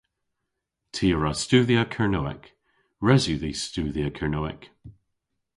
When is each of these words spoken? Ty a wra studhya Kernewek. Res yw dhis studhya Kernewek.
Ty 0.93 1.07
a 1.15 1.17
wra 1.17 1.31
studhya 1.43 1.83
Kernewek. 1.93 2.43
Res 3.05 3.23
yw 3.29 3.37
dhis 3.41 3.61
studhya 3.67 4.07
Kernewek. 4.17 4.61